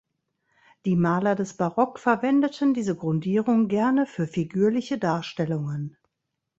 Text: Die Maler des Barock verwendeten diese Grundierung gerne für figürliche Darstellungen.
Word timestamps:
Die 0.85 0.95
Maler 0.95 1.35
des 1.35 1.55
Barock 1.57 1.99
verwendeten 1.99 2.73
diese 2.73 2.95
Grundierung 2.95 3.67
gerne 3.67 4.07
für 4.07 4.25
figürliche 4.25 4.97
Darstellungen. 4.97 5.95